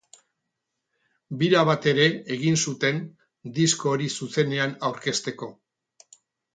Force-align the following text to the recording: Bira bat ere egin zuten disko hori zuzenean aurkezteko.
Bira 1.41 1.61
bat 1.71 1.85
ere 1.93 2.09
egin 2.37 2.59
zuten 2.65 2.99
disko 3.61 3.95
hori 3.95 4.13
zuzenean 4.19 4.77
aurkezteko. 4.93 5.57